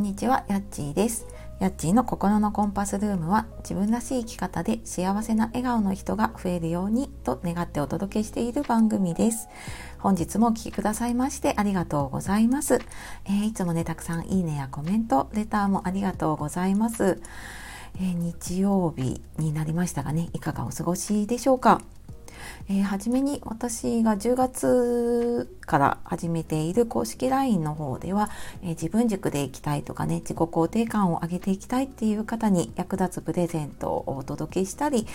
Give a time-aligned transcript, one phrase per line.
[0.00, 1.26] んにちは、やっちーです。
[1.58, 9.50] やっちーの心のコンパスルームは自分らしい生き方で幸せな笑顔の人が増えるようにと願ってお届けしている番組です。
[9.98, 12.80] 本日もお聴きくださいましてありがとうございます。
[13.26, 17.20] えー、いつもね、たくさんいいねやコメント、レターもありがとうございます。
[17.96, 21.82] えー、日曜日になりましたがね、いかがお過ごしでしょうか。
[22.68, 28.30] えー、初めに私が10月から始めている公式 LINE の方では、
[28.62, 35.06] えー、自分軸でいきたいとかね自己肯定感を上げていきたいっていう方に役立つプレゼントをお届けしたり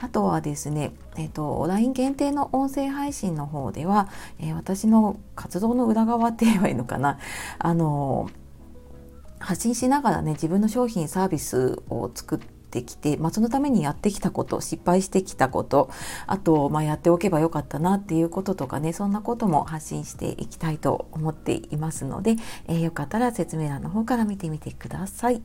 [0.00, 4.08] あとはですね、えーと、LINE 限定の音声配信の方では、
[4.38, 7.18] え私の活動の裏側って言えばいいのかな。
[7.58, 8.30] あの
[9.38, 15.90] 発信しながらね自分の商品サービスを作ってってきて、まあ、そのためにやってきたこと失敗してきたこと
[16.26, 25.42] あと、まあ、やっておけばよかったなっていうこととかねそんなことも発信していきたいと思っていますので、えー、よかったら説明欄の方から見てみてください。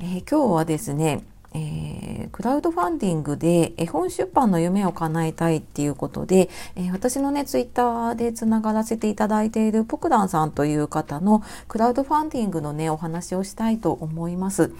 [0.00, 1.22] えー、今日はですね
[1.54, 14.72] えー、クラウドファンディングで絵本出版の夢を叶えたいっていうことで、えー、私のねツイッターでつながらせていただいているポクダンさんという方のクラウドファンディングのねお話をしたいと思います。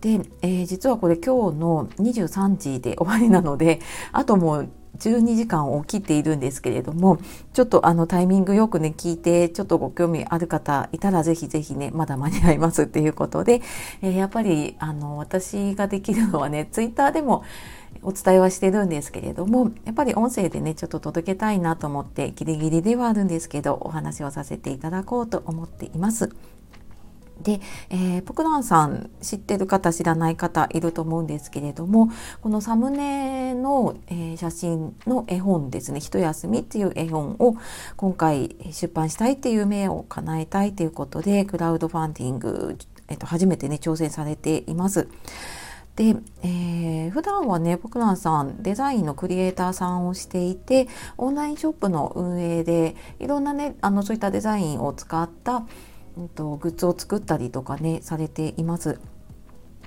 [0.00, 3.80] で、えー、実はこれ今日の23時で終わりなので
[4.12, 7.18] あともう12時間を切っているんですけれども
[7.52, 13.62] ちょっとあのタイミングよくね聞いてちょっとご興味ある方いたらぜひぜひねまだ間に合いますっていうことで、
[14.02, 17.44] えー、やっぱりあの私ができるのはねツイッターでも
[18.02, 26.30] お伝えはしてるんですけれどもやっぱり音声でねちょっと届けたいなと思ってギリギリではあるんですけどお話をさせていただこうと思っています。
[27.42, 27.60] で、
[27.90, 32.10] えー、ポクランさん知ってる方知らない方いると思うんですけれども
[32.40, 37.56] このサムネの、えー、写真の絵本ですね「ひと休み」っていう絵本を
[37.96, 42.76] 今回出版したいっていう夢を叶えたいということでクラウドファンディング、
[43.08, 45.08] えー、と初めてね挑戦されています。
[45.96, 55.66] で、えー、普段はね、ポクランさん、デザインのクリエイターさんをしていて、オンラインショップの運営で、いろんなね、あの、そういったデザインを使った、
[56.20, 59.00] えっと、グッズを作ったりとかねされています。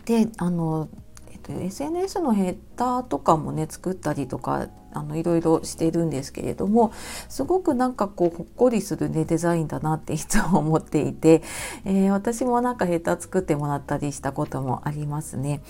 [0.05, 0.89] であの、
[1.31, 6.91] えっと、SNS のヘッダーとかもね作ったりとかあのいろいろしてるんですけれども
[7.29, 11.43] すごくなんかこうほっこりするねデザインだなっていつも思っていて、
[11.85, 15.61] えー、私もなんかヘッダー作ってもらったりしたこともありますね。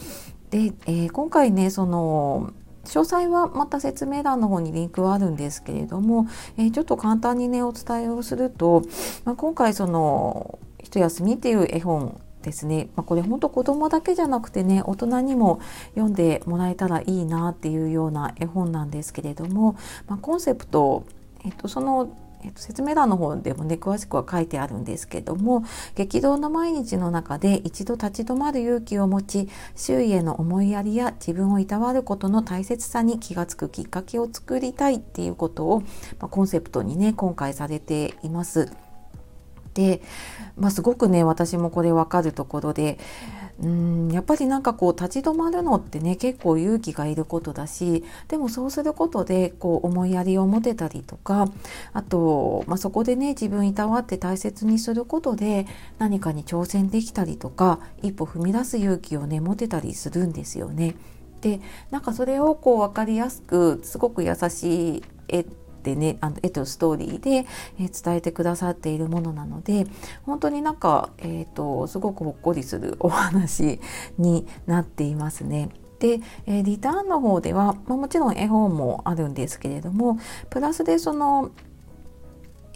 [0.50, 2.54] で、えー、今回ねその
[2.86, 6.28] 詳細はまた説明欄の方にリンクはあるんですけれども、
[6.58, 8.84] えー、ちょっと簡単にねお伝えをすると、
[9.26, 15.60] まあ、今回その「ひと休み」っていう絵本ですね、まあ、これほんと子供だけじゃなくてね大人にも
[15.96, 19.78] 読んでもらえたらいいなっていうような絵本なんですけれども、
[20.08, 21.06] まあ、コンセプト、
[21.46, 22.10] えっと、その
[22.44, 25.64] えっと、説明欄の方でもね詳しくは書いてあるんですけども
[25.96, 35.82] 激動の毎日の中で一度立ち止まる勇気を持ち周囲への思いやりや自分をいたわることの大切さに気が付くきっかけを作りたいっていうことを、
[36.20, 38.72] まあ、コンセプトにね今回されています。
[39.74, 40.02] で、
[40.56, 43.00] まあ、すごくね私もこれ分かるところで
[43.38, 51.50] うんうんやっぱりなんかこう立ち止まるのってね結構勇気がいることだしでもそうすることでこう思いやりを持てたりとか
[51.94, 55.68] あと、まあ、そこでね自分いたわって大切にすることで
[56.00, 60.96] 何かに挑戦できたりとか一歩踏み出す勇気をね持てたりするんですよね。
[61.42, 61.60] で
[61.92, 65.46] なんかそれをこう分かりやすくすごく優しい絵
[65.84, 67.46] ってねあの絵とストーリーで、
[67.80, 69.86] え、伝えてくださっているものなので
[70.26, 73.82] 本当になんか、えーと、すごくほっこりするお話
[74.18, 75.70] になっていますね。
[76.00, 80.18] で、え、リターンの方では、ま、もちろん絵本もあるんですけれども
[80.50, 81.52] プラスでその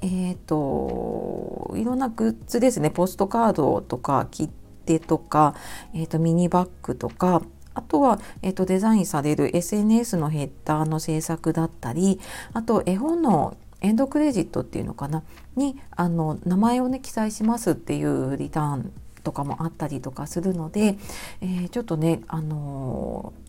[0.01, 4.49] えっ、ー、といろんなグッズですねポストカードとか切
[4.85, 5.55] 手とか、
[5.93, 7.41] えーとミニバッグとか
[7.77, 12.19] あとは、えーと、デザインされる SNS のヘッダーの制作だったり
[12.53, 15.21] あと絵本のエンドクレジットっていうのかな？
[15.55, 18.91] にあの名前をね記載しますっていうリターン
[19.23, 20.97] とかもあったりとかするので、
[21.41, 23.46] えー、ちょっとねあのー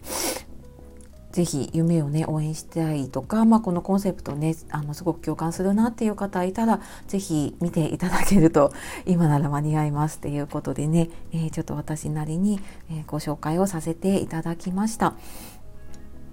[1.38, 8.72] ぜひ夢をね応援したいとか、まあ、このコンセプトねあのすごく共感するなっていう方いたらぜひ見ていただけると
[9.06, 12.58] 今なら間に合いますっていうことでね、えー、ちょっと私なりに、
[12.90, 15.14] えご紹介をさせていただきました。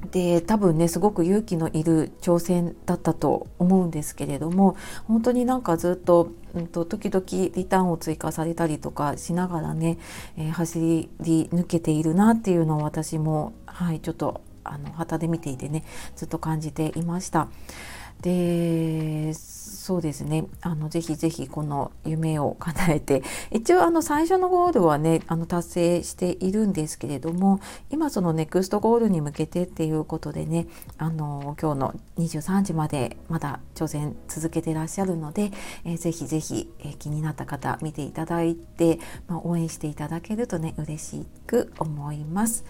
[0.09, 4.75] で多分ねすごく勇気のいる挑戦だったと思うんですけれども
[5.07, 7.23] 本当になんかずっと,、うんと、時々
[7.55, 9.99] リターンを追加されたりとかしながらね、
[10.37, 10.79] えー、走
[11.21, 15.83] り抜けているなっていうのを私もはいちょっとあの旗で見ていてね
[16.15, 17.47] ずっと感じていました。
[18.21, 23.21] でそうですねあのぜひぜひこの夢を叶えて
[23.51, 27.59] 一応あの最初のゴールはねあの達成しているんですけれども
[27.91, 30.65] 今そのネクストゴールに向けてっていうことでね
[30.97, 35.51] あの今日の23時までまだ挑戦続けてらっしゃるので、
[35.83, 42.65] えー、ぜひぜひ、え、気になった方見ていただいて、まあ、応援していただけるとね嬉しく思います。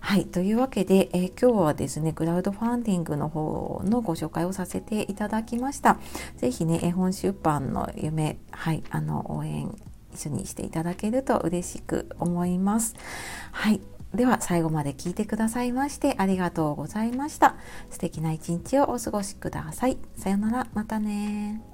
[0.00, 5.98] はい、というわけで、えー、今日はですね、クラウドファンディングの方のご紹介をさせていただきました。
[6.36, 9.72] ぜひね、絵本出版の夢、はい、あの、応援
[10.12, 12.96] 一緒にしていただけると嬉しく思います。
[13.52, 13.80] はい。
[14.14, 17.54] では最後まで聞いてくださいましてありがとうございました。
[17.90, 19.98] 素敵な一日をお過ごしください。
[20.16, 21.69] さようなら、またね